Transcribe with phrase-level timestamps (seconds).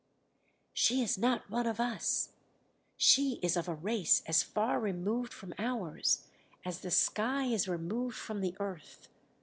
[0.73, 2.29] "She is not one of us!
[2.97, 6.25] She is of a race as far removed from ours
[6.65, 9.09] as the sky is removed from the earth.